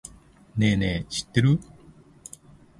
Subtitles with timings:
[0.57, 1.59] ねぇねぇ、知ってる？